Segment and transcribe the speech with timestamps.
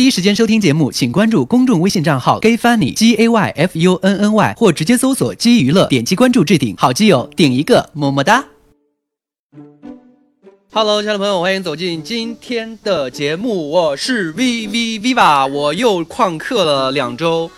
[0.00, 6.74] 第一时间收听节目，请关注公众微信账号 gay funny g a y f u n n y，或直接搜索“基娱乐”，点击关注置顶。
[6.78, 8.46] 好基友顶一个，么么哒。
[10.72, 17.50] Hello，亲爱的朋友，欢迎走进今天的节目，我是 V V Viva，我又旷课了两周。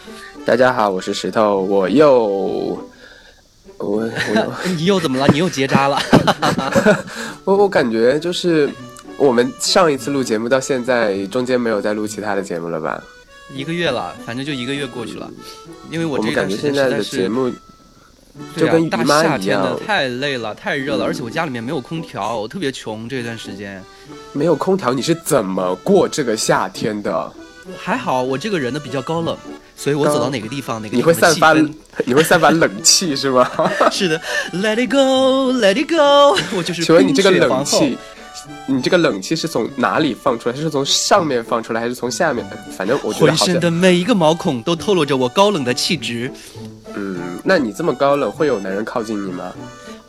[0.44, 2.26] 大家好，我是石头，我又
[3.78, 4.10] 我我
[4.76, 5.28] 你又怎么了？
[5.28, 5.96] 你又结扎了？
[7.46, 8.68] 我我感觉就是
[9.22, 13.00] 我们上一次录节目到现在，中间没有再录其他的节目了吧？
[13.54, 15.30] 一个月了，反正就一个月过去了。
[15.92, 17.48] 因为我这段时间现在的实在是节目
[18.56, 23.80] 就跟姨妈夏天的一样，太累了，太热了，而且我家里面没有空调，我特别穷这段时间。
[24.32, 27.32] 没有空调，你是怎么过这个夏天的？
[27.78, 29.36] 还好我这个人呢比较高冷，
[29.76, 31.54] 所以我走到哪个地方，哪个你地方你会散发
[32.04, 33.48] 你会散发冷气是吗？
[33.88, 34.20] 是的
[34.52, 37.96] ，Let it go，Let it go，我就是请问你这个冷气，
[38.66, 40.54] 你这个冷气是从哪里放出来？
[40.54, 42.46] 是从上面放出来，还是从下面？
[42.76, 46.30] 反正我觉得浑身，的每一个毛孔都透露着我高冷的气质。
[46.94, 49.52] 嗯，那你这么高冷，会有男人靠近你吗？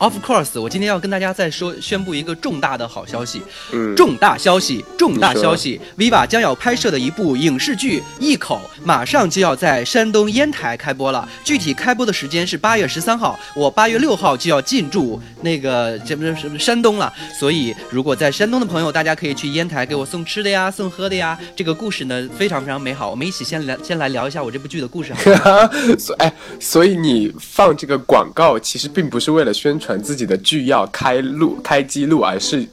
[0.04, 3.40] Of course，我今天要跟大家再说宣布一个重大的好消息，
[3.72, 11.26] 嗯，重大消息，重大消息！Viva 将要拍摄的一部影视剧《一口》马上就要在山东烟台开播了。
[11.42, 17.10] 具体开播的时间是八月十三号，我八月六号就要进驻那个什么什么山东了。
[17.40, 21.38] 所以，如果在山东的朋友，大家可以去烟台给我送吃的呀，送喝的呀。
[21.56, 25.70] 这个故事呢非常非常美好，我们一起先来先来聊一下我这部剧的故事好吗？
[25.98, 26.30] 所哎，
[26.60, 32.66] 所以你放这个广告，其实并不是为了宣传自己的剧要开录、开机录，而是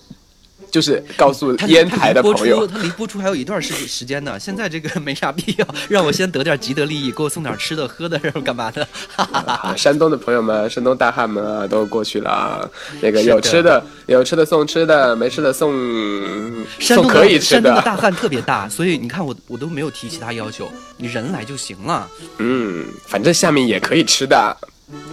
[0.72, 4.39] 就是告诉烟台的朋友，他离播出还有一段时时间呢。
[4.39, 8.88] 现在这个没啥必要，让我先得点既得利益，给我送点吃的喝的，然 后干嘛的？
[9.14, 9.53] 哈哈哈。
[9.69, 12.69] 啊，山东的朋友们，山东大汉们啊，都过去了啊。
[13.02, 15.73] 那个有吃的，有吃的送吃的，没吃的送
[16.80, 17.86] 山东的送可以吃山东的的。
[17.86, 22.08] 大汉特别大，所以你看我我都没有提其他要求，你人来就行了。
[22.38, 24.55] 嗯，反正下面也可以吃的。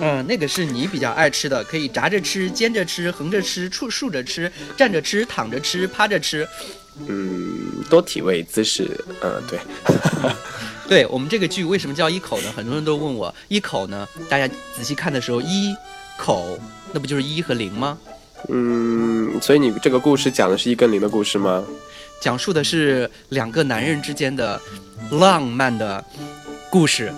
[0.00, 6.46] 嗯，那个是你比较爱吃的，可以炸着吃、煎着吃、横着吃、竖竖着吃、站着吃、躺着吃、趴着吃。
[7.06, 8.88] 嗯，多体位姿势，
[9.22, 9.58] 嗯，对。
[10.88, 12.52] 对我们这个剧为什么叫一口呢？
[12.56, 15.74] 很多人都问我，一口呢，大家仔细看的时候，一
[16.16, 16.58] 口
[16.92, 17.98] 那不就是一和零吗？
[18.48, 21.62] 嗯，所以你这个故事讲的是一跟零的故事吗？
[22.20, 24.60] 讲述的是两个男人之间的
[25.10, 26.02] 浪漫的
[26.70, 27.12] 故事。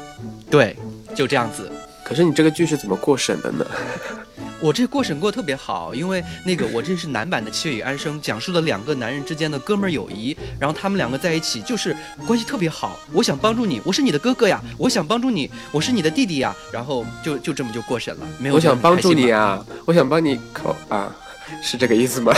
[0.50, 0.76] 对，
[1.14, 1.70] 就这样子。
[2.10, 3.64] 可是你这个剧是怎么过审的呢？
[4.60, 12.98] 我这过审过特别好，因为那个我这是男版的《七月与安生》，讲述了两个男人之间的哥们儿友谊，然后他们两个在一起就是关系特别好。
[13.12, 16.52] 我想帮助你，我是你的哥哥呀；我想帮助你，我是你的弟弟呀。
[16.72, 18.56] 然后就就这么就过审了，没有。
[18.56, 19.30] 我想帮助你！
[19.30, 21.14] 啊，我想帮你口啊，
[21.62, 22.34] 是这个意思吗？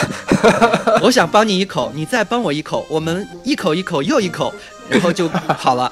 [1.02, 4.54] 我想帮你一口，你再帮我一口，我们一口一口又一口，
[4.88, 5.28] 然后就
[5.58, 5.91] 好了。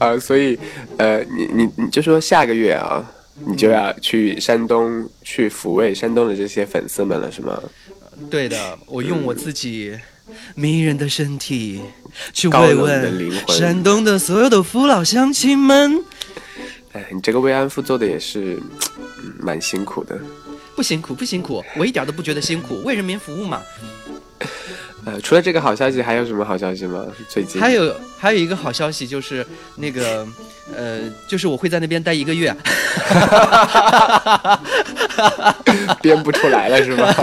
[0.00, 0.58] 啊，所以，
[0.96, 3.04] 呃，你你你就说下个月啊，
[3.46, 7.62] 你就要去山东去抚慰山东的这些粉丝们了，是吗？
[8.30, 9.94] 对的，我用我自己
[10.54, 11.82] 迷人的身体
[12.32, 16.02] 去慰问的灵魂山东的所有的父老乡亲们。
[16.92, 18.58] 哎，你这个慰安妇做的也是，
[19.22, 20.18] 嗯，蛮辛苦的。
[20.74, 23.60] 不辛苦，不辛苦，我一点都不觉得辛苦，为人民服务嘛。
[25.22, 27.06] 除了这个好消息，还有什么好消息吗？
[27.28, 30.26] 最近还有还有一个好消息就是那个，
[30.76, 32.54] 呃，就是我会在那边待一个月。
[36.00, 37.14] 编不出来了，是吧？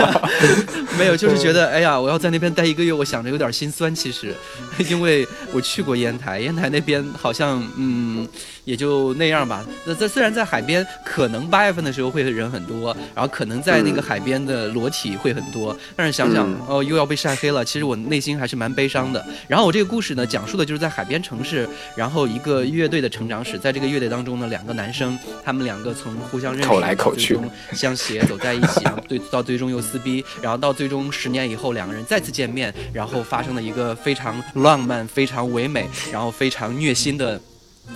[0.98, 3.92] 没有，就是觉得哎呀，我要在那边待一个月，我想着有点心酸。
[3.94, 4.32] 其实，
[4.88, 8.26] 因为我去过烟台，烟台那边好像嗯
[8.64, 9.64] 也就那样吧。
[9.84, 19.24] 那在虽然在海边，可能八月份的时候会人很多，然后可能在那个海边的裸体会很多，但是想想嗯哦又要被晒黑了，其实我内心还是蛮悲伤的。
[19.48, 23.58] 然后我这个故事呢，讲述的就是在海边城市，然后一个乐队的成长史。
[23.58, 37.40] 在这个乐队当中呢，两个男生，他们两个从互相认识口来口去到最终相携走在一起，然后对到最终又撕逼，然后到最终十年以后两个人再次见面，然后发生了一个非常浪漫、非常唯美，然后非常虐心的。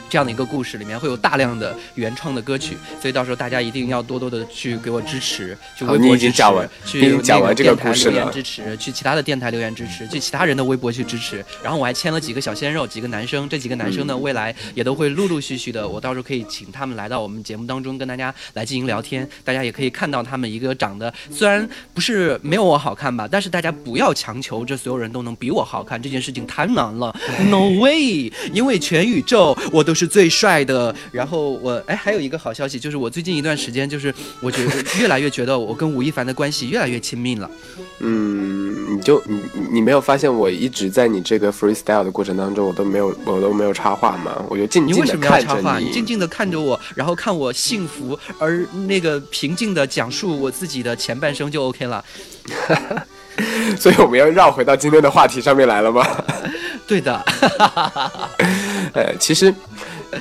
[0.09, 6.43] 这样的一个故事里面会有大量的原创的歌曲，所以到时候大家一定要多多的去给我支持，去微博支持
[6.85, 11.45] 去电台故事了留言支持，去其他的电台留言支持，去其他人的微博去支持。
[11.63, 19.29] 然后我还签了几个小鲜肉，几个男生，这几个男生呢，未来也都会陆陆续续的，我到时候可以请他们来到我们节目当中，跟大家来进行聊天。
[19.45, 27.15] 大家也可以看到他们一个长得虽然不是没有我好看吧，但是大家不要强求这所有人都能比我好看，这件事情太难了。
[27.49, 28.33] No way！
[28.53, 30.95] 因为全宇宙我我都是最帅的。
[31.11, 34.71] 然后我哎，还有一个好消息，就是我最近一段时间，就是我觉得
[35.01, 37.51] 越来越觉得我跟吴亦凡的关系越来越亲密了。
[37.99, 39.43] 嗯，你就你
[39.73, 44.41] 你没有发现我一直在你这个 freestyle 的过程当中，我都没有我都没有插话吗？
[44.49, 52.05] 我就静静的看着你，静静的看着我，然后看我幸福而那个平静的讲述我自己的前半生就 OK 了。
[53.79, 56.07] 所以我们要绕回到今天的话题上面来了吗？
[56.87, 57.21] 对的。
[58.93, 59.55] 呃，其实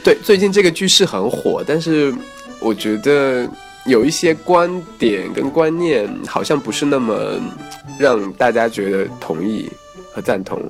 [0.03, 2.13] 对最近这个剧是很火，但是
[2.59, 3.49] 我觉得
[3.85, 7.39] 有一些观点跟观念好像不是那么
[7.97, 9.69] 让大家觉得同意
[10.13, 10.61] 和赞同。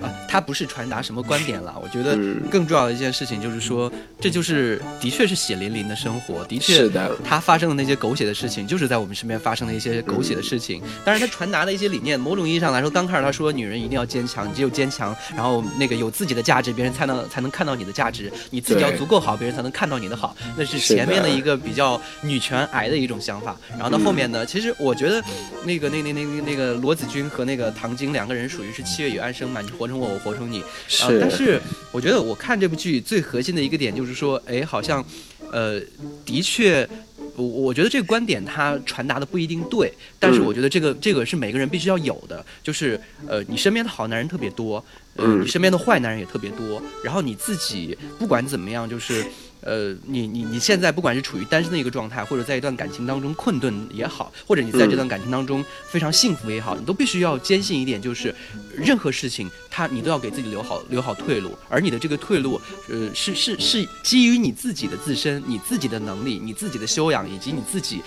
[0.00, 2.16] 啊，他不是传达什么观点了，我觉得
[2.50, 3.90] 更重要的一件事情就是说，
[4.20, 10.82] 这就是的确是血淋淋的生活，的确是的，他发生的那些狗血的事情，就是在我们身边发生的一些狗血的事情。
[11.04, 23.56] 当然，他传达的一些理念，某种意义上来说，刚开始他说女人一定要坚强，你只有坚强，然后那个有自己的价值，别人才能才能看到你的价值，你自己要足够好，别人才能看到你的好，那是前面的一个比较女权癌的一种想法。
[23.70, 25.22] 然后到后面呢，其实我觉得
[25.64, 30.62] 那个那那那那个罗子君和那个唐晶两个人属于是七月与安生嘛，你活成我，我活成你。
[30.88, 31.60] 是，但是
[31.92, 35.04] 我觉得我看这部剧最核心的一个点就是说，哎，好像，
[35.52, 35.80] 呃，
[36.24, 36.88] 的确，
[37.36, 44.84] 我我觉得这个观点它传达的不一定对，但是我觉得这个这个是每个人必须要有的，就是呃，你身边的好男人特别多，
[45.16, 49.24] 嗯，你身边的坏男人也特别多，然后你自己不管怎么样，就是。
[49.62, 58.34] 呃，你你你现在不管是处于单身的一个状态，或者在一段感情当中困顿也好，或者你在这段感情当中非常幸福也好，你都必须要坚信一点，就是
[58.76, 68.02] 任何事情，他你都要给自己留好留好退路，而你的这个退路，呃，是是是基于你自己的自身、你自己的能力、你自己的修养以及你自己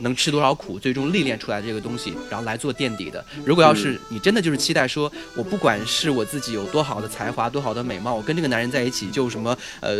[0.00, 3.24] 能吃多少苦，最终历练出来这个东西，然后来做垫底的。
[3.44, 9.96] 如果要是你真的就是期待说，我不管是我自己有多好的才华、多好的美貌，我跟这个男人在一起就什么呃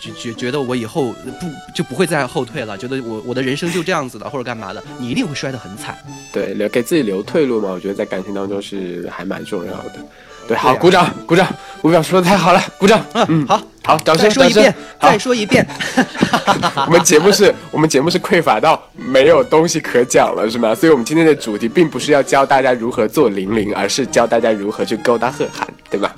[0.00, 0.42] 觉觉。
[0.42, 2.76] 觉得我以后不就不会再后退了？
[2.76, 4.82] 觉得我我的人生就这样子的，或者干嘛的？
[4.98, 5.96] 你一定会摔得很惨。
[6.32, 7.70] 对，留给自己留退路嘛。
[7.70, 9.92] 我觉得在感情当中是还蛮重要的。
[10.48, 11.46] 对，好，鼓掌，鼓掌。
[11.82, 13.06] 吴表说的太好了，鼓掌。
[13.28, 15.64] 嗯，好，好，掌声，说一遍，再说一遍。
[16.86, 20.74] 我们节目是我们节目是匮乏到没有东西可讲了，是吗？
[20.74, 26.12] 所以我们今天的主题并不是要教大家如何做零零，而是教大家如何去勾搭贺涵，对吧？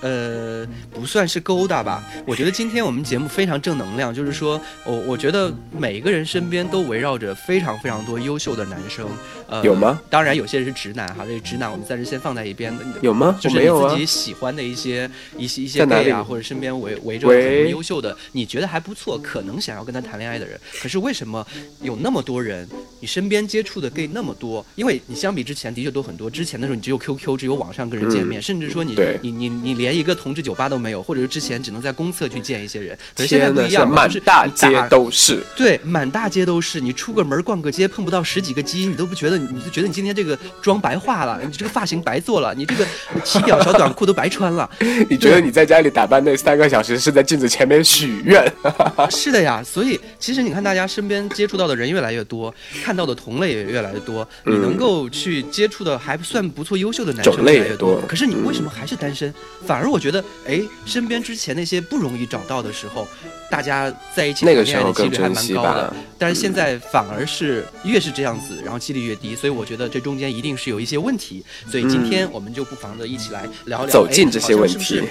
[0.00, 2.02] 呃，不算是勾搭吧。
[2.26, 9.08] 我觉得今天我们节目非常正能量，就是说我我觉得每一个人身边都围绕着非常非常多优秀的男生。
[9.50, 10.00] 呃，有吗？
[10.08, 12.72] 当然，有些人是直男哈，这个直男我们暂时先放在一边。
[13.02, 13.36] 有吗？
[13.40, 20.58] 就是你自己喜欢的一些一些一些 gay 啊，或者身边围围着很优秀的，你觉得还不错，可能想要跟他谈恋爱的人。
[20.80, 21.44] 可是为什么
[21.82, 22.68] 有那么多人，
[23.00, 24.64] 你身边接触的 gay 那么多？
[24.76, 26.30] 因为你相比之前的确多很多。
[26.30, 32.96] 之前的时候你只有 QQ，只有网上跟人见面，甚至说你你你你连一个同志酒吧都没有，或者是之前只能在公厕去见一些人。
[33.16, 35.42] 可是现在不一样，满大街都是。
[35.56, 36.80] 对，满大街都是。
[36.80, 42.86] 你出个门逛个街，碰不到十几个鸡，你都不觉得，你就觉得你今天这个妆白化了， 你这个发型白做了，你这个
[43.24, 44.68] 齐脚小短裤都白穿了。
[45.08, 48.52] 你觉得你在家里打扮那三个小时是在镜子前面许愿？
[49.10, 52.54] 是的呀，所以其实你看，大家身边接触到的人越来越多，
[52.84, 58.00] 看到的同类也越来越多，你能够去接触的还算不错、优秀的男生越来越多。
[58.08, 59.32] 可是你为什么还是单身？
[59.66, 60.60] 反而我觉得，哎。
[60.86, 63.06] 身边之前那些不容易找到的时候，
[63.48, 65.94] 大家在一起谈恋爱的几率还蛮高的。
[66.18, 69.29] 但是现在反而是越是这样子，然后几率越低。
[69.34, 71.44] 所以我觉得这中间一定是有一些问题。
[71.68, 75.02] 所以今天我们就不妨的一起来聊聊，走进这些问题。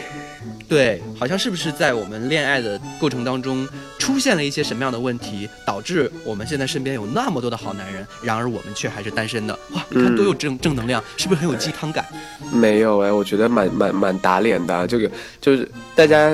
[0.67, 9.57] 对，好像是不是在我们恋爱的过程当中出现了一些什么样的问题，导致我们现在身边有那么多的好男人，然而我们却还是单身的？
[9.71, 12.05] 哇，你看多有正正能量，是不是很有鸡汤感？
[12.53, 14.87] 没有哎，我觉得蛮蛮蛮打脸的。
[14.87, 15.11] 这个
[15.41, 16.31] 就是大家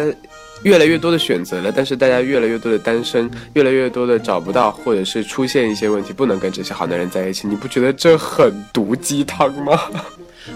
[0.65, 7.47] 越来越多的选择了，但是大家越来越多的单身，越来越多的找不到，或者是出现一些问题，不能跟这些好男人在一起。
[7.47, 9.79] 你不觉得这很毒鸡汤吗？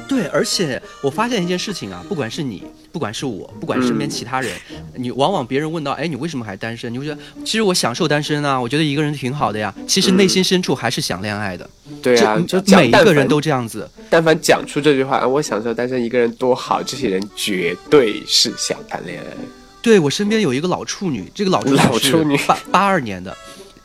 [0.08, 4.52] 对，而且我发现一件事情啊，不管是你，不管是我，不管身边其他人，
[4.96, 6.92] 你往往别人问到，哎，你为什么还单身？
[6.92, 9.72] 你会觉得，其实我享受单身啊，我觉得一个人挺好的呀。
[9.88, 11.70] 其实内心深处还是想恋爱的。
[12.02, 13.90] 对啊，就每一个人都这样子。
[14.10, 19.59] 但凡讲出这句话，我享受单身一个人多好，这些人绝对是想谈恋爱。
[19.82, 21.64] 对我身边有一个老处女，这个老
[22.00, 23.36] 处女是八八二年的，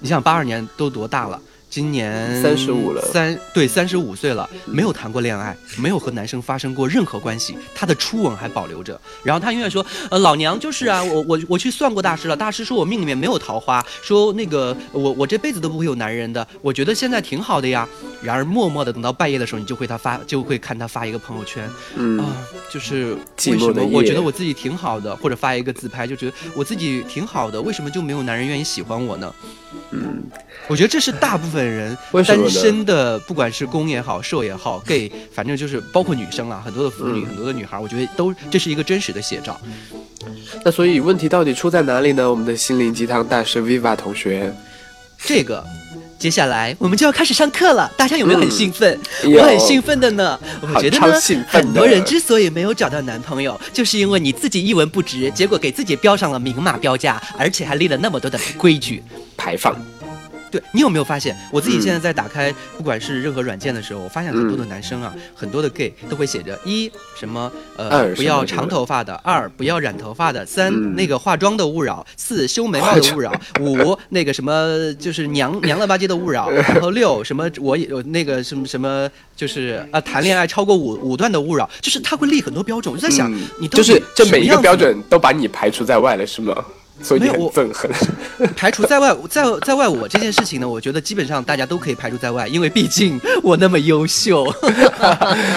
[0.00, 1.40] 你想八二年都多大了？
[1.74, 9.00] 今年三十五了，三对三十五岁了，没有谈过恋爱，没有和男生发生过任何关系，他的初吻还保留着。
[9.24, 16.46] 然后他永远说：“呃，老娘就是啊，我我我去算过大师了，大师说我命里面没有桃花，说那个我我这辈子都不会有男人的。
[16.62, 17.88] 我觉得现在挺好的呀。”
[18.22, 22.24] 然而默默的等到半夜的时候，你就会他发就会看他发一个朋友圈，嗯啊，
[22.70, 23.14] 就是
[23.48, 29.34] 为什么我觉得我自己挺好的，或者发一个自拍，就觉得我自己挺好的，为什么就没有男人愿意喜欢我呢？
[29.90, 30.22] 嗯，
[30.68, 39.60] 我觉得这是大部分人单身的，不管是公也好，受也好，gay，反正就是包括女生啦，很多的腐女，嗯很多的女孩，我觉得都这是一个真实的写照。
[40.64, 42.30] 那所以问题到底出在哪里呢？
[42.30, 44.52] 我们的心灵鸡汤大师 Viva 同学，
[45.18, 45.64] 这个。
[46.16, 48.98] 接下来我们就要开始上课了，大家有没有很嗯兴奋？
[49.24, 50.38] 有我很兴奋的呢。
[50.62, 59.02] 我觉得呢兴，奋的很多人之所以没有找到男朋友，就是因为你自己一文不值，结果给自己标上了明码标价，而且还立了那么多的规矩。
[59.36, 59.76] 排放，
[60.54, 70.94] 对你有没有发现，我自己嗯现在在打开不管是任何软件的时候，我发现很多的男生啊，很多的 gay 都会写着一什么呃二不要长头发的，二不要染头发的，三、嗯。
[70.94, 86.64] 那个化妆的勿扰，四修眉毛的勿扰，五那个什么就是娘娘了吧唧的勿扰， 然后六什么我也有那个什么什么就是啊谈恋爱超过五五段的勿扰，就是他会立很多标准，我就在想、嗯你到底就是这每一个标准都把你排除在外了，是吗？
[87.02, 87.90] 所以很憎恨。
[88.56, 94.44] 排除在外，在在外我这件事情呢，我觉得基本上大家都可以排除在外，因为毕竟我那么优秀，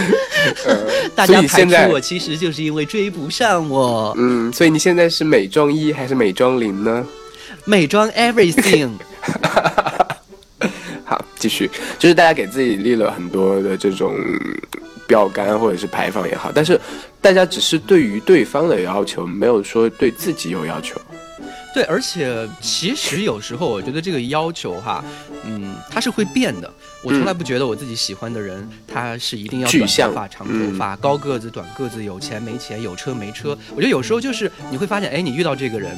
[1.16, 4.14] 大家排除我其实就是因为追不上我。
[4.18, 7.06] 嗯，所以你现在是美妆一还是美妆零呢？
[7.66, 8.92] 美妆 everything，
[11.04, 14.16] 好，继续，就是大家给自己立了很多的这种
[15.06, 16.80] 标杆或者是牌坊也好，但是
[17.22, 21.00] 大家只是对于对方的要求，没有说对自己有要求。
[21.78, 25.06] 对，而且其实有时候我觉得这个要求哈，
[25.44, 26.68] 嗯，它是会变的。
[27.04, 33.56] 我从来不觉得我自己喜欢的人，他是一定要短头发、长头发、高个子、短个子、有钱没钱、有车没车。
[33.76, 35.96] 我觉得有时候就是你会发现，哎，你遇到这个人。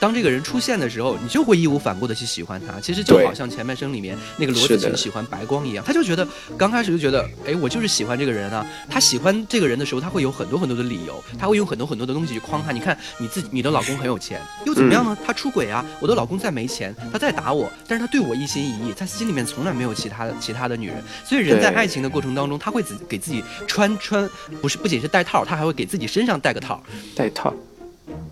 [0.00, 2.78] 当这个人出现的时候，你就会义无反顾的去喜欢他。
[2.80, 6.26] 其实就好像前半生里面那个罗子晴喜欢白光一样，他就觉得
[6.56, 8.66] 刚开始就觉得，哎，我就是喜欢这个人啊。
[8.88, 12.72] 他喜欢这个人的时候，他会有很多很多的理由，他会用很多很多的东西去框他。
[12.72, 15.16] 你看，你自己你的老公很有钱，又怎么样呢？
[15.26, 21.02] 他出轨啊，我的老公再没钱，他再打我，但是他对我一心一意，他心里面从来没有其他的其他的女人。
[21.24, 24.28] 所以人在爱情的过程当中，他会自给自己穿穿，
[24.60, 26.82] 不是不仅是戴套，他还会给自己身上戴个套。
[27.14, 27.54] 戴套，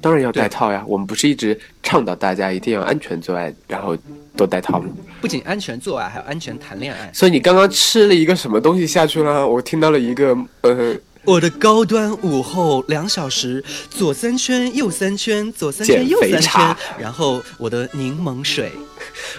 [0.00, 0.84] 当然要对戴套呀。
[0.86, 3.96] 我们不是一直倡导大家一定要安全做爱，然后
[4.36, 4.88] 都戴套吗？
[5.20, 7.10] 不仅安全做爱，还有安全谈恋爱。
[7.12, 9.46] 所以你刚刚吃了一个什么东西下去了？
[9.46, 18.70] 我听到了一个呃，我的高端午后两小时，左三圈，右三圈，左三圈，右三圈，然后我的柠檬水，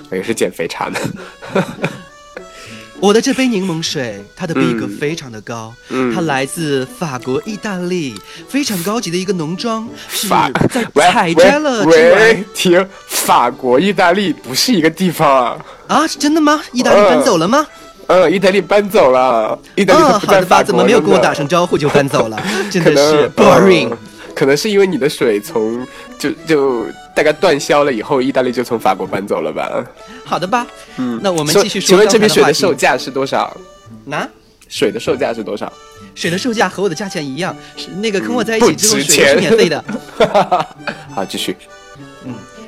[0.09, 0.99] 我 也是减肥茶的。
[3.05, 8.19] 我的这杯柠檬水，它的逼格嗯非常的高，嗯它来自法国、意大利，
[8.49, 15.65] 非常高级的一个农庄，是法在采摘了喂停，法国、意大利不是一个地方啊。
[15.85, 16.59] 啊，是真的吗？
[16.71, 17.67] 意大利搬走了吗？
[18.07, 22.41] 嗯，意大利搬走了，意大利好的吧，怎么没有跟我打声招呼就搬走了？
[22.71, 23.97] 真的是 boring 呃。
[24.33, 25.85] 可能是因为你的水从
[26.17, 29.83] 就就大概断销了以后，意大利就从法国搬走了吧？
[30.25, 30.67] 好的吧，
[30.97, 33.55] 嗯，那我们继续说请问这瓶水的售价是多少？
[34.03, 34.27] 那
[34.67, 35.71] 水的售价是多少？
[36.13, 39.83] 水的售价和我的价钱一样，是那个跟我在一起之后，水是钱免费的。
[41.15, 41.55] 好，继续。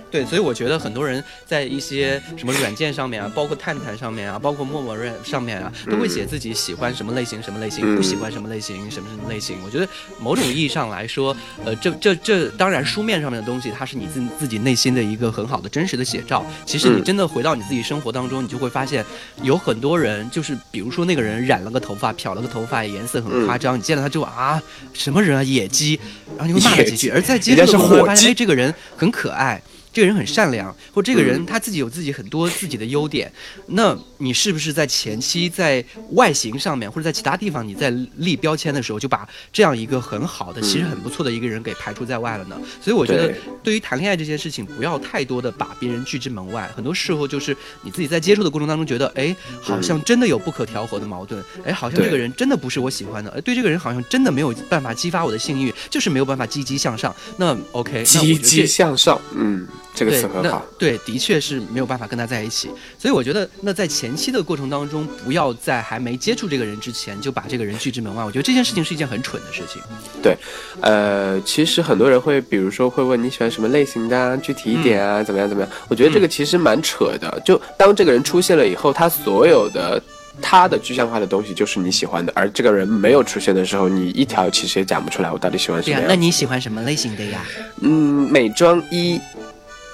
[0.10, 9.58] 对，所以我觉得很多人在一些什么软件上面啊，包括探探上面啊，包括陌陌上上面啊，都会写自己喜欢什么类型、什么类型，嗯不喜欢什么类型、什么什么类型。
[9.66, 9.88] 我觉得
[10.20, 11.36] 某种意义上来说，
[11.66, 16.46] 呃，这这这当然书面上面的东西，它是你自自己内心的一个很好的真实的写照。
[16.66, 19.06] 其实你嗯真的回到你自己生活当中，你就会发现，
[19.44, 24.62] 有很多人就是，比如说那个人染了个头发，漂了个头发，颜色很夸张，你见了他之后啊，
[24.94, 26.00] 什么人啊，野鸡，
[26.38, 29.62] 然后你会骂他几句，而在接人家是触的过程中发现，哎，这个人很可爱。
[29.98, 33.34] 这个人很善良，或这个人嗯他自己有自己很多自己的优点，
[33.66, 42.56] 那你是不是在前期在外形上面或者在其他地方你在立标签的时候，就把这样一个很好的、其实很不错的一个人给排除在外了呢？
[42.80, 46.70] 所以我觉得对对于谈恋爱这件事情，不要太多的把别人拒之门外。
[46.76, 57.16] 很多时候就是你自己在接触的过程当中，觉得哎，好像真的有不可调和的矛盾，哎，好像这个人真的不是我喜欢的，哎，对这个人好像真的没有办法激发我的性欲，就是没有办法积极向上。
[57.38, 59.66] 那 OK，那积极向上，嗯，
[59.98, 60.64] 这个词很好。
[60.78, 68.24] 对，的确是没有办法跟他在一起，所以我觉得，那在前期的过程当中，不要在还没接触这个人之前就把这个人拒之门外。
[68.24, 69.82] 我觉得这件事情是一件很蠢的事情。
[70.22, 70.38] 对
[70.82, 75.72] 呃，其实很多人会，比如说会问你喜欢什么类型的啊，具体一点啊，怎么样怎么样？
[75.88, 77.42] 我觉得这个其实蛮扯的。
[77.44, 80.02] 就当这个人出现了以后，他所有的
[80.42, 86.10] 他的具象化的东西就是你喜欢的，而这个人没有出现的时候，你一条其实也讲不出来我到底喜欢什对呀、么样。
[86.10, 87.44] 那你喜欢什么类型的呀？
[87.82, 89.20] 嗯，美妆一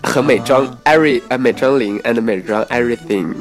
[0.04, 3.34] 和美妆啊 every 呃美妆零 and 美妆 everything。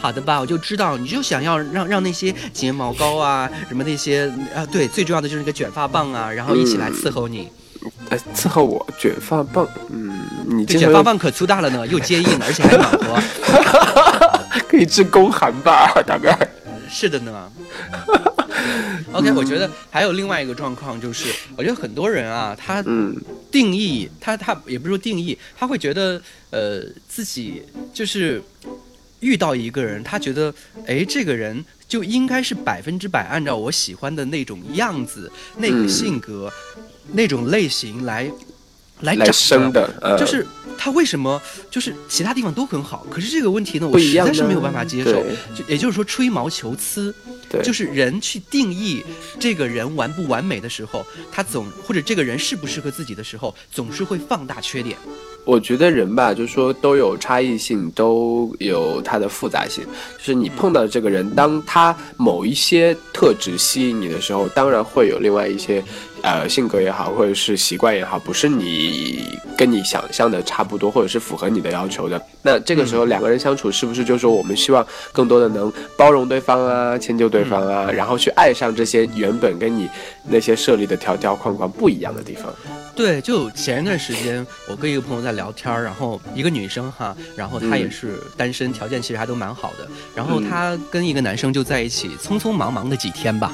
[0.00, 7.50] 好的吧，我就知道你就想要让让那些睫毛膏啊，什么那些啊，对，最重要的就是那个卷发棒啊，然后一起来伺候你。
[8.10, 13.20] 呃，伺候我卷发棒，嗯，你这卷发棒可粗大了呢，又坚硬，而且还暖和，
[14.68, 15.90] 可以治宫寒吧？
[16.06, 16.36] 大概
[16.88, 17.50] 是的呢。
[19.12, 22.82] OK，我觉得还有另外一个状况，就是我觉得很多人啊，他
[23.50, 27.62] 定义他他也不是说定义，他会觉得呃自己
[27.92, 28.42] 就是
[29.20, 30.54] 遇到一个人，他觉得
[30.86, 36.52] 哎这个人就应该是百分之百按照我喜欢的那种样子、那个性格、
[37.12, 38.30] 那种类型来
[39.00, 41.40] 来来生的，就是他为什么
[41.70, 45.12] 就是其他地方都很好，可是这个问题呢，我实在是没有办法接受，
[45.54, 47.14] 就也就是说吹毛求疵。
[47.62, 49.02] 就是人去定义
[49.40, 51.02] 这个人完不完美的时候，
[51.32, 54.98] 他总或者这个人适不适合自己的时候，总是会放大缺点。
[55.46, 59.82] 我觉得人吧，就是说都有差异性，都有它的复杂性。
[60.18, 65.82] 就是你碰到的这个人，当他某一些特质吸引你的时候，当然会有另外一些。
[66.22, 72.20] 呃，性格也好，或者是习惯也好，不是你跟你想象的差不多，或者是符合你的要求的。
[72.42, 79.88] 那这个时候两个人相处，是不是就说我们希望更多的能包容对方啊，迁就对方啊，然后去爱上这些原本跟你
[80.28, 82.52] 那些设立的条条框框不一样的地方？
[82.94, 89.86] 对，就前一段时间，我跟一个朋友在聊天，然后一个女生哈，然后她也是单身，条件其实还都蛮好的。
[90.14, 93.52] 然后她跟一个男生就在一起，匆匆忙忙的几天吧。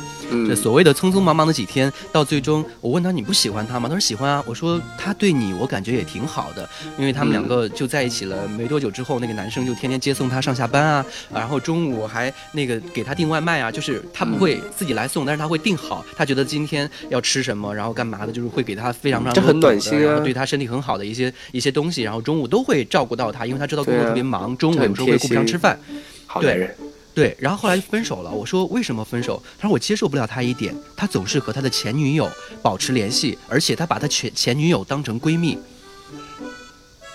[0.49, 3.89] 这所谓的匆匆忙忙的几天，到最终我问他你不喜欢他吗？
[3.89, 4.45] 他说喜欢啊。
[4.47, 6.69] 我说他对你，我感觉也挺好的，
[6.99, 19.35] 因为他们两个就在一起了没多久之后，那个男生就天天接送她上下班啊，然后中午还那个给她订外卖啊，就是他不会自己来送，但是他会订好，他觉得今天要吃什么，然后干嘛的，就是会给他非常非常。
[19.35, 20.21] 这很暖心啊！
[20.21, 25.79] 对他身体很好的一些一些东西，然后中午都会照顾到他，因为他知道工作特别忙，中午有时候会顾不上吃饭。
[26.27, 26.75] 好男人。
[26.77, 28.31] 对，对然后后来就分手了。
[28.31, 29.41] 我说为什么分手？
[29.59, 32.29] 他说我接受不了他一点，他总是和他的前女友
[32.61, 35.57] 保持联系，而且他把他前前女友当成闺蜜。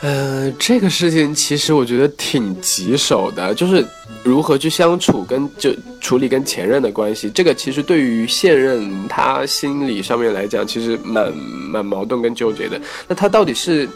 [0.01, 3.85] 呃，这个事情其实我觉得挺棘手的，就是
[4.23, 7.29] 如何去相处跟就处理跟前任的关系。
[7.29, 12.79] 这个其实对于现任他心理上面来讲，其实蛮蛮矛盾跟纠结的。
[13.09, 13.89] 那他到底是，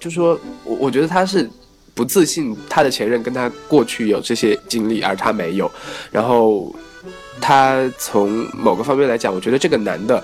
[0.00, 1.46] 就说我我觉得他是
[1.98, 5.68] 不自信，他的前任跟他过去有这些经历，而他没有。
[6.12, 6.72] 然后
[7.40, 10.22] 他从某个方面来讲，我觉得这个男的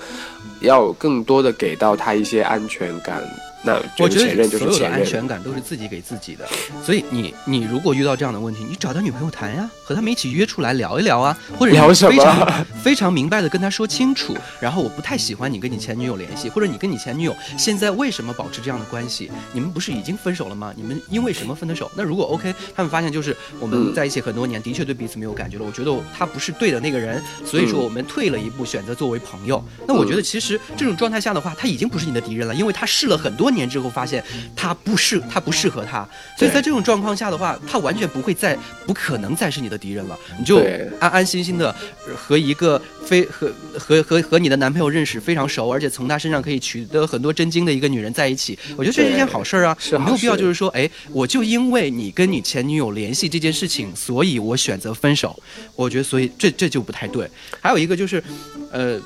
[0.60, 3.20] 要更多的给到他一些安全感。
[3.64, 6.46] 那我觉得所有的安全感都是自己给自己的，
[6.84, 14.36] 所以你你如果遇到这样的问题，你找他女朋友谈呀，和他们一起约出来聊一聊啊，或者非常非常明白的跟他说清楚。
[14.60, 19.30] 然后我不太喜欢你跟你前女友联系，或者你跟你前女友现在为什么保持这样的关系？
[19.52, 20.72] 你们不是已经分手了吗？
[20.76, 21.90] 你们因为什么分的手？
[21.96, 25.64] 那如果 OK，他们发现就是我们在一起很多年，的确对彼此没有感觉了。
[25.64, 29.64] 我觉得他不是对的那个人，所以说我们退了一步，选择作为朋友。
[29.88, 34.22] 那我觉得其实这种状态下的话，他已经不是你的敌人了，因为他试了很多年之后发现。
[34.56, 40.18] 他不适，他不适合他，所以在这种状况下的话，他完全不会再，不可能再是你的敌人了。
[40.38, 40.58] 你就
[40.98, 41.74] 安安心心的
[42.16, 49.76] 和一个非和和和和你的男朋友认识非常熟，而且从他身上可以取得很多真经的一个女人在一起，我觉得这是一件好事儿啊。
[49.92, 55.38] 没有必要就是说，哎，我就因为你跟你前女友联系这件事情，所以我选择分手。
[55.76, 57.28] 我觉得，所以这这就不太对。
[57.60, 58.22] 还有一个就是，
[58.70, 58.98] 呃。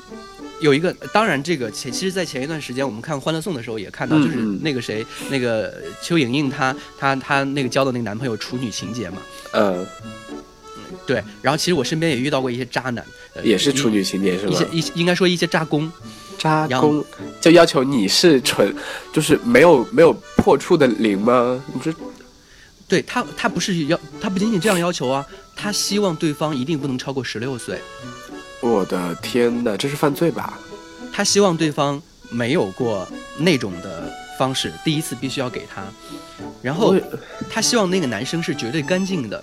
[0.61, 9.19] 有一个，当然这个前，其实，在前一段时间我们看《欢乐颂》的时候也看到，就是那个谁，那个邱莹莹，她她她那个交的那个男朋友处女情节嘛。
[9.53, 9.87] 呃，
[11.07, 11.23] 对。
[11.41, 13.05] 然后其实我身边也遇到过一些渣男，
[13.43, 14.53] 也是处女情节是吧？
[14.53, 15.91] 一些一应该说一些渣攻，
[16.37, 17.05] 渣攻
[17.41, 18.75] 就要求你是纯，
[19.13, 21.63] 就是没有没有破处的零吗？
[21.73, 21.95] 你说，
[22.89, 27.79] 对他他不是要他不仅仅这样要求啊，他希望对方一定不能超过十六岁。
[28.61, 30.59] 我的天哪，这是犯罪吧？
[31.13, 35.83] 他希望对方没有过那种的方式，第一次必须要给他。
[36.61, 36.95] 然后
[37.49, 39.43] 他希望那个男生是绝对干净的，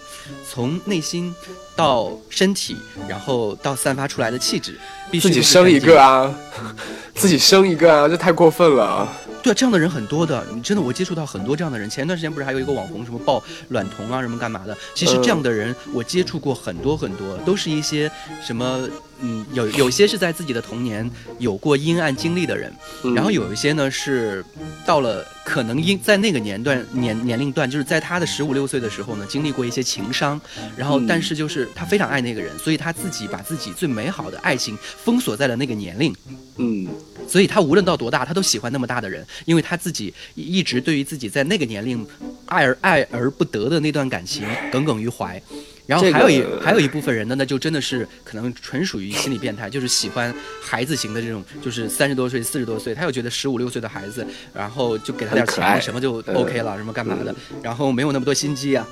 [0.49, 1.33] 从内心
[1.75, 4.77] 到身体，然后到散发出来的气质，
[5.09, 6.33] 必须自己生一个啊，
[7.15, 9.07] 自己生一个啊，这太过分了。
[9.45, 11.87] 对，这样的人很多的，你真的我接触到很多这样的人。
[11.87, 14.75] 前一段时间不是还有一个网红什么抱卵童啊，什么干嘛的？
[14.95, 18.11] 其实这样的人我接触过很多很多，都是一些
[18.43, 18.89] 什么。
[19.21, 22.73] 嗯，有有些是在自己的童年有过阴暗经历的人，
[23.15, 24.43] 然后有一些呢是
[24.85, 30.39] 到了可能因在那个年段年年龄段，就是在他的十五六岁的时候呢，经历过一些情伤，
[30.75, 36.13] 然后但是就是他非常爱那个人，所以他自己把自己最美好的爱情封锁在了那个年龄，
[36.57, 36.87] 嗯，
[37.27, 42.05] 所以他无论到多大，他都喜欢那么大的人，因为他自己一直对于自己在那个年龄
[42.47, 45.41] 爱而爱而不得的那段感情耿耿于怀。
[45.85, 58.87] 然后还有一、这个还有一部分人呢，那就真的是可能纯属于心理变态，就是喜欢孩子型的这种，就是三十多岁、四十多岁，他又觉得十五六岁的孩子，然后就给他点钱，什么就嗯 OK 了，什么干嘛的，然后没有那么多心机啊。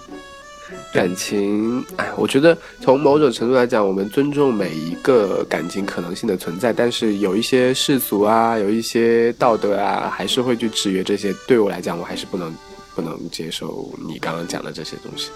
[0.91, 11.33] 感情，哎，我觉得从某种程度来讲，我们尊重每一个感情可能性的存在，但是有一些世俗啊，有一些道德啊，还是会去制约这些。
[11.47, 12.51] 对我来讲，我还是不能
[12.95, 15.29] 不能接受你刚刚讲的这些东西。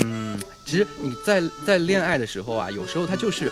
[0.00, 3.50] 嗯，其实你在在恋爱的时候啊，有时候他就是，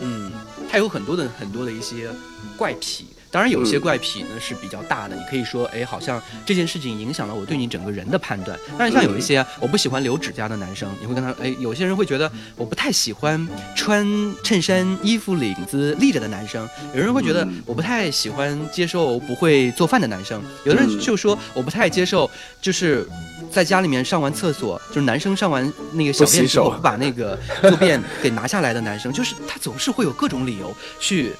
[0.00, 0.30] 嗯，
[0.70, 2.10] 他有很多的很多的一些
[2.56, 3.06] 怪癖。
[3.32, 8.58] 当然，有些嗯怪癖呢是比较大的，你可以说，哎，好像这件事情影响了我对你整个人的判断。
[8.78, 14.06] 但是，像有一些我不喜欢留指甲的男生，你会跟他，哎，有些人会觉得我不太喜欢穿
[14.44, 23.08] 衬衫衣服领子立着的男生，有人会觉得嗯我不太喜欢接受不会做饭的男生，有的人嗯就说我不太接受，就是
[23.52, 31.30] 在家里面上完厕所，就是男生上完那个小便之后不把那个 坐便给拿下来的男生，就是他总是会有各种理由去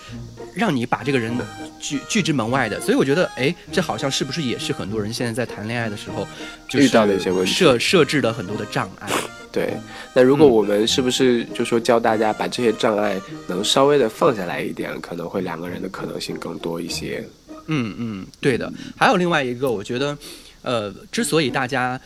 [0.55, 1.35] 让你把这个人
[1.81, 2.79] 拒拒之门外的。
[2.81, 6.29] 所以我觉得，哎，这好像是不是也是很多人现在在谈恋爱的时候
[6.69, 9.09] 就是遇到的一些问题设设置了很多的障碍。
[9.51, 9.75] 对，
[10.15, 17.27] 那如果嗯我们是不是就说教大家把这些障碍能稍微的放下来一点，可能会两个人的可能性更多一些。
[17.67, 18.73] 嗯嗯，对的。
[18.97, 20.17] 还有另外一个，我觉得，
[20.63, 22.01] 呃，之所以大家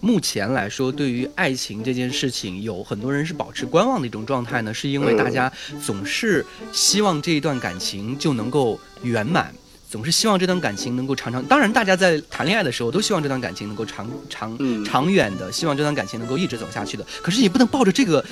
[0.00, 5.50] 目前来说对于爱情这件事情有很多人是保持观望的一种状态呢，是因为大家
[5.82, 9.54] 总是希望这一段感情就能够圆满。
[9.90, 17.06] 总是希望这段感情能够长长，当然，大家在谈恋爱的时候都希望这段感情能够长长长远的，希望这段感情能够一直走下去的。
[17.22, 18.24] 可是你不能抱着这个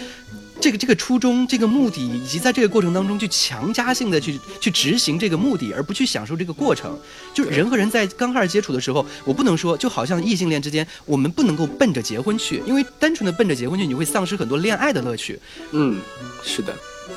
[0.63, 6.97] 这个这个初衷、这个目的，以及在这个过程当中去强加性的去去执行这个目的，而不去享受这个过程。
[7.35, 15.37] 就人和人在刚开始接触的时候，我不能说，就好像异性恋之间，我们不能够奔着结婚去，因为单纯的奔着结婚去，你会丧失很多恋爱的乐趣。
[15.73, 16.01] 嗯，
[16.45, 16.73] 是的，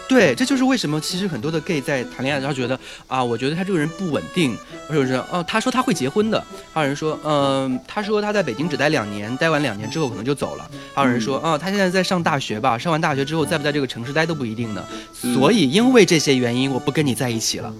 [0.08, 4.56] 对，这就是为什么其实很多的 gay 在谈恋爱，他觉得啊，我觉得他这个人不稳定，
[4.88, 17.74] 或者是哦、他说他会结婚的，还有人说，嗯、他说他在北京只待两年，待完两年之后可能就走了，还有人说，啊、他现在在上大学吧，上完大学之后在不在这个城市待都不一定呢，所以因为这些原因，我不跟你在一起了。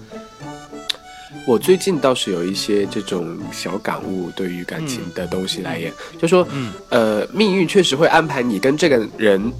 [1.46, 6.72] 我最近倒是有一些这种小感悟，对于感情的东西来言，就说，嗯。
[6.88, 9.52] 呃，命运确实会安排你跟这个人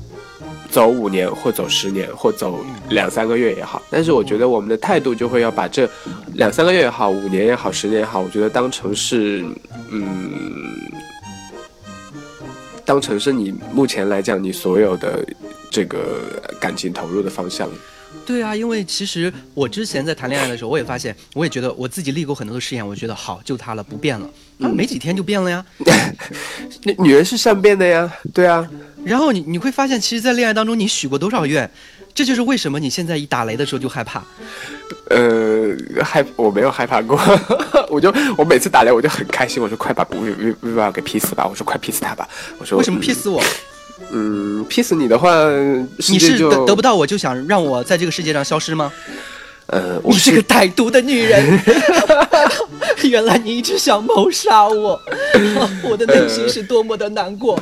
[0.70, 3.83] 走五年，或走十年，或走两三个月也好。
[3.90, 5.88] 但是我觉得我们的态度就会要把这
[6.35, 9.44] 两三个月也好，五年也好，十年也好，我觉得当成是，
[9.90, 10.79] 嗯，
[12.85, 15.24] 当成是你目前来讲你所有的
[15.70, 16.20] 这个
[16.61, 17.68] 感情投入的方向。
[18.24, 24.29] 对啊，因为其实我之前在谈恋爱的时候，我也发现，我也觉得我自己立过很多的誓言，我觉得好就他了，不变了，
[24.61, 25.64] 啊，没几天就变了呀。
[26.83, 28.68] 那女人是善变的呀，对啊，
[29.07, 31.71] 然后你你会发现，其实，在恋爱当中，你许过多少愿，
[32.12, 34.21] 这就是为什么你现在一打雷的时候就害怕。
[35.11, 37.16] 呃，害我没有害怕过，
[37.88, 43.14] 我就我每次打雷我就很开心，我说快把不不不把给劈死吧，我说快劈死他吧，我说为什么劈？
[43.14, 43.40] 死我？
[44.11, 45.31] 嗯，劈死你的话，
[46.09, 48.92] 你是得得不到我就想让我在这个世界上消失吗？
[49.66, 51.61] 呃，我你是个歹毒的女人，
[53.11, 55.00] 原来你一直想谋杀我，
[55.83, 57.59] 我的内心是多么的难过。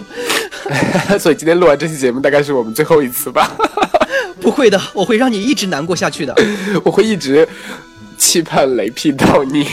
[1.18, 3.56] 所以今天录完这期节目大概是我们最后一次吧，
[4.40, 6.34] 不会的，我会让你一直难过下去的。
[6.84, 7.48] 我会一直
[8.18, 9.66] 期盼雷劈到你。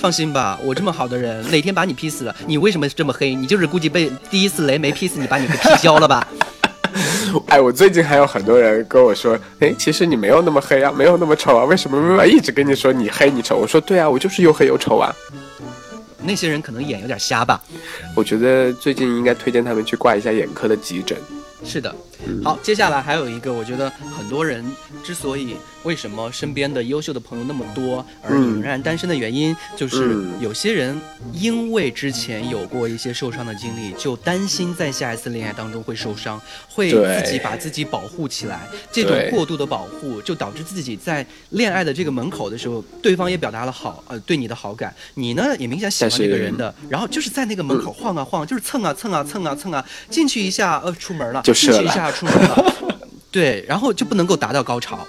[0.00, 3.34] 放心吧，我这么好的人，哪天把你劈死了，你为什么这么黑？
[3.34, 6.26] 你就是估计被第一次雷没劈死，你把你给劈焦了吧？
[7.48, 13.56] 哎，我最近还有很多人跟我说，哎，其实你没有那么黑啊，没有那么丑啊，为什么妈妈一直跟你说你黑你丑？
[13.56, 15.14] 我说对啊，我就是又黑又丑啊。
[16.20, 17.62] 那些人可能眼有点瞎吧。
[18.14, 21.16] 我觉得最近应该推荐他们去挂一下眼科的急诊。
[21.64, 21.94] 是的，
[22.44, 24.64] 好，接下来还有一个，我觉得很多人
[25.08, 30.32] 之所以为什么身边的优秀的朋友那么多，而你仍然单身的原因，就是嗯。
[30.38, 31.00] 有些人
[31.32, 38.68] 因为之前有过一些受伤的经历，就担心在下一次恋爱当中会受伤，会自己把自己保护起来。
[38.92, 52.74] 这种过度的保护，就导致自己在恋爱的这个门口的时候，对方也表达了好呃对你的好感，你呢也明显喜欢这个人的，然后就是在那个门口晃啊晃，就是蹭啊蹭啊蹭啊蹭啊，进去一下呃出门了，就射了进去一下出门了，
[53.30, 55.06] 对，然后就不能够达到高潮。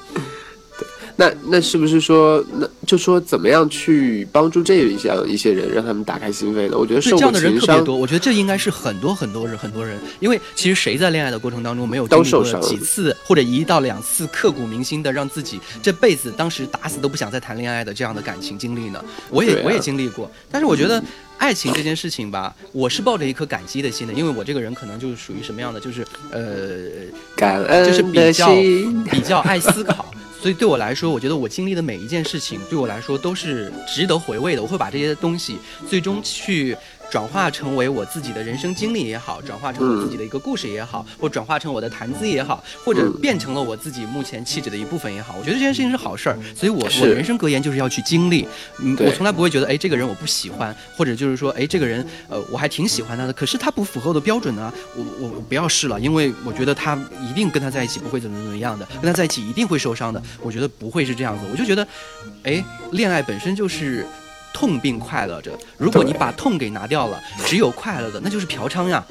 [1.19, 6.77] 那那是不是说，那就说怎么样去帮助这样一些人，让他们打开心扉呢？
[6.77, 19.03] 我觉得受这样的人特别多，我觉得这应该是很多很多人很多人，因为其实谁在恋爱的过程当中没有经历过几次或者一到两次刻骨铭心的让自己这辈子当时打死都不想再谈恋爱的这样的感情经历呢？
[19.29, 21.03] 我也、啊我也经历过，但是我觉得。
[21.39, 26.43] 爱情这件事情吧，我是抱着一颗感激的心的，因为我这个人可能就是属于什么样的，就是呃，
[27.33, 28.53] 感恩就是比较。
[29.09, 30.05] 比较爱思考，
[30.41, 34.61] 所以对我来说，我觉得我经历的每一件事情，对我来说都是值得回味的。
[34.61, 36.77] 我会把这些东西最终去
[37.09, 45.35] 转化成为我自己的人生经历也好，转化成我自己的一个故事也好，或转化成我的谈资也好，或者嗯变成了我自己目前气质的一部分也好。
[45.37, 48.47] 我觉得这件事情是好事儿，所以我是我人生格言就是要去经历。
[48.79, 56.97] 嗯，我从来不会觉得，哎，这个人我不喜欢，或者就是说，哎，这个人，呃，我还挺喜欢他的，可是他不符合我的标准呢，我我我不要试了，因为我觉得他
[57.29, 61.87] 一定跟他在一起不会怎么怎么样的，跟他在一起一定会受伤的，我觉得不会是这样子，我就觉得，
[62.43, 64.05] 哎，恋爱本身就是。
[64.53, 65.51] 痛并快乐着。
[65.77, 69.03] 如果你把痛给拿掉了，只有快乐的，那就是嫖娼呀。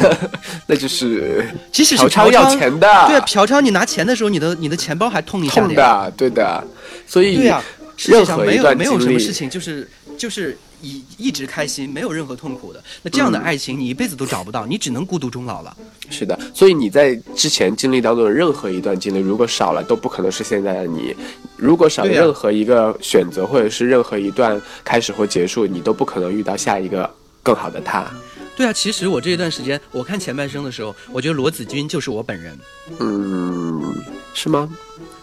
[0.66, 6.64] 那就是即使是嫖娼要钱的，对啊，嫖娼你拿钱的时候，你的你的钱包还痛一下痛的对的。
[7.06, 7.62] 所以对呀、
[7.96, 12.82] 世界上没有没有什么事情就是就是一一直开心，没有任何痛苦的。
[13.02, 15.76] 那这样嗯的爱情，你一辈子都找不到，你只能孤独终老了。
[16.10, 21.14] 是的，所以你在之前经历当中的任何一段经历，如果少了，都不可能是现在的你。
[21.56, 27.08] 如果少了任何一个选择，或者是任何一段开始或结束，你都不可能遇到下一个
[27.42, 28.08] 更好的他。
[28.56, 32.58] 对啊，其实我这一段时间，我看前半生的时候，我觉得罗子君就是我本人。
[32.98, 33.94] 嗯，
[34.34, 34.68] 是吗？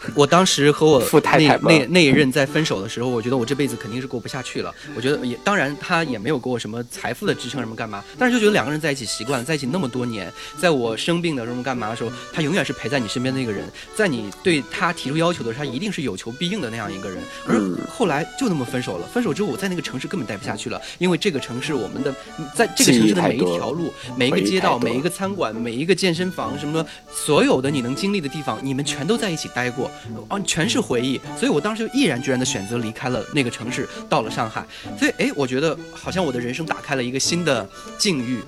[0.15, 4.74] 我当时和我 富太太那那那一任在分手的时候，我觉得我这辈子肯定是过不下去了。
[4.96, 13.63] 我觉得也当然他也没有给我什么财富的支撑什么干嘛，但是就觉得两个人在一起习惯了，在一起那么多年，在我生病的什么干嘛的时候，他永远是陪在你身边的那个人，
[13.96, 17.18] 在你对他提出要求的时候，他一定是有求必应的那样一个人。
[17.48, 22.13] 而嗯后来就那么分手了，分手之后我在那个城市根本待不下去了，因为这个城市我们的
[22.54, 29.89] 在这个城市的每一条路、每一个街道、每一个餐馆、每一个健身房什么的，所有的你能经历的地方，你们全都在一起待过，
[30.29, 31.19] 哦，全是回忆。
[31.38, 34.65] 所以我当时就毅然决然的选择离开了那个城市，到了上海。
[34.97, 38.39] 所以，哎，我觉得好像我的人生打开了一个新的境遇。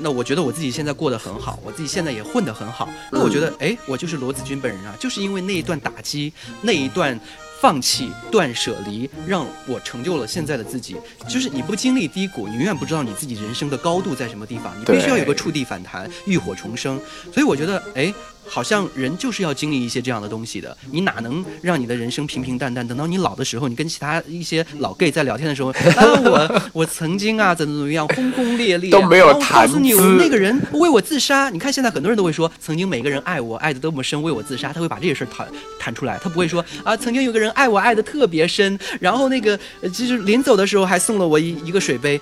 [0.00, 2.88] 那我觉得我自己现在过得很好，我自己现在也混得很好。
[3.12, 7.18] 那我觉得，哎，我就是罗子君本人啊，就是因为那一段打击，那一段。
[7.60, 10.96] 放弃、断舍离，让我成就了现在的自己。
[11.26, 14.78] 就是你不经历低谷，你永远不知道你自己人生的高度在什么地方。
[14.78, 17.00] 你必须要有个触地反弹、浴火重生。
[17.32, 18.12] 所以我觉得，哎，
[18.46, 20.76] 好像人就是要经历一些这样的东西的。
[20.90, 22.86] 你哪能让你的人生平平淡淡？
[22.86, 31.48] 等到你老的时候，你跟其他一些老 gay 在聊天的时候， 啊，我我曾经啊，怎么怎么样，轰轰烈烈，都没有然后我告诉你，我那个人为我自杀。
[31.50, 42.20] 你看现在很多人都会说，曾经每个人爱我爱的多么深，为我自杀，他会把这些事儿谈谈出来，他不会说啊，曾经有个人爱我爱的特别深，然后那个呃就是临走的时候还送了我一一个水杯。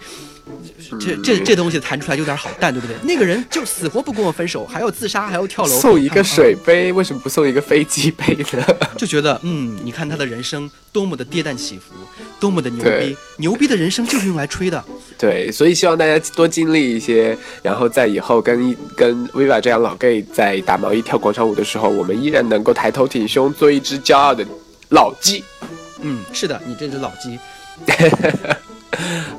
[1.01, 2.97] 这这这东西弹出来有点好淡，对不对？
[3.03, 8.65] 那个人就死活不跟我分手，还要自杀，还要跳楼，送一个啊水杯，为什么不送一个飞机杯呢？
[8.99, 11.95] 就觉得，嗯，你看他的人生多么的跌宕起伏，
[12.41, 14.83] 多么的牛逼，牛逼的人生就是用来吹的。
[15.19, 24.45] 对，所以希望大家多经历一些，然后在以后跟一跟 Viva 这样老 gay 在打毛衣、跳广场舞的时候，我们依然能够抬头挺胸，做一只骄傲的
[24.91, 25.45] 老鸡。
[26.01, 27.39] 嗯，是的，你这只老鸡，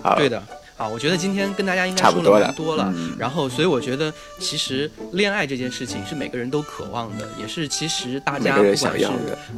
[0.02, 0.42] 好， 对的。
[0.84, 9.08] 啊，我觉得今天跟大家应该说了差不多了蛮多了，嗯然后所以我觉得其实恋爱这件事情是每个人都渴望的，也是其实大家不管是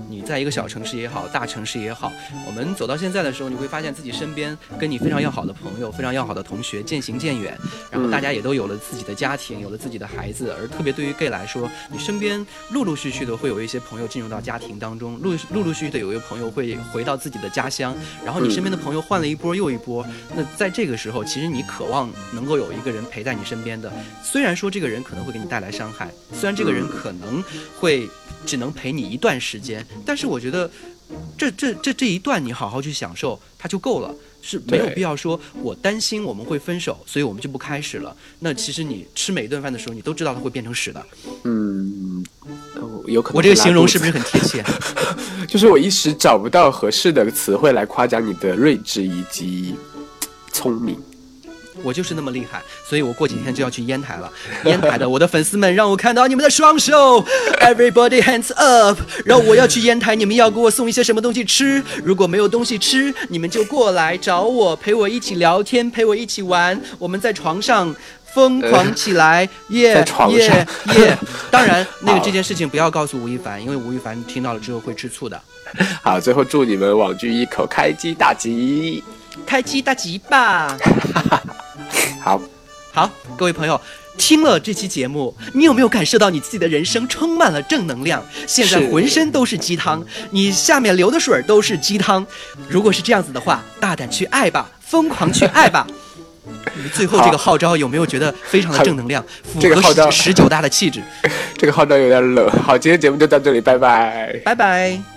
[0.07, 2.13] 你在一个小城市也好，大城市也好，
[2.45, 7.57] 我们走到现在的时候，你会发现自己身边跟你非常要好的朋友、非常要好的同学渐行渐远，
[7.89, 23.91] 然后大家也都有了自己的家庭，有了自己的孩子，而特别对于 gay 来说，你身边陆陆续续的会有一些朋友进入到家庭当中，陆陆陆续续的有一个朋友会回到自己的家乡，然后你身边的朋友换了一波又一波，那在这个时候，其实你渴望能够有一个人陪在你身边的，
[24.23, 27.43] 虽然说这个人可能会给你带来伤害，虽然这个人可能
[27.79, 28.09] 会
[28.45, 30.69] 只能陪你一段时间，但是我觉得
[31.37, 34.13] 这这这这一段你好好去享受，它就够了。
[34.47, 38.15] 是没有必要说，我担心我们会分手，所以我们就不开始了。
[38.37, 41.03] 那其实你吃每一顿饭的时候，你都知道它会变成屎的。
[41.45, 42.23] 嗯，
[42.75, 44.63] 哦有可能我这个形容是不是很贴切？
[45.49, 49.73] 就是我一时找不到合适的词汇来夸奖你的睿智以及
[50.55, 50.97] 聪明。
[51.83, 54.31] 我就是那么厉害，所以我过几天就要去烟台了。
[54.63, 57.21] 烟台的我的粉丝们，让我看到你们的双手，
[57.59, 58.97] Everybody hands up！
[59.25, 61.83] 然后我要去烟台，你们要给我送一些什么东西吃？
[62.01, 66.81] 如果没有东西吃，你们就过来找我，陪我一起聊天，陪我一起玩。
[66.97, 67.93] 我们在床上
[68.33, 71.17] 疯狂起来，耶 耶耶！
[71.51, 75.39] 当然，那个这件事情不要告诉吴亦凡，因为吴亦凡听到了之后会吃醋的。
[76.01, 79.03] 好，最后祝你们网剧一口开机大吉。
[79.45, 80.77] 开机大吉吧！
[82.21, 82.41] 好，
[82.91, 83.79] 好，各位朋友。
[84.17, 88.23] 听了这期节目，你有没有感受到你自己的人生充满了正能量？
[88.47, 92.25] 现在浑身都是鸡汤，你下面流的水都是鸡汤。
[92.69, 95.85] 如果是这样子的话，大胆去爱吧，疯狂去爱吧。
[96.81, 101.03] 你最后这个号召有没有觉得非常的正能量，符合十九大的气质？
[101.57, 102.49] 这个号召有点冷。
[102.63, 104.39] 好，今天节目就到这里，拜拜。
[104.45, 105.14] 拜拜。